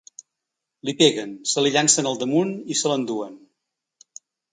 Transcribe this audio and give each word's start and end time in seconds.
Li 0.87 0.93
peguen, 1.01 1.35
se 1.51 1.63
li 1.65 1.71
llancen 1.75 2.09
al 2.13 2.17
damunt 2.23 2.55
i 2.77 2.79
se 2.81 2.91
l’enduen. 2.93 3.37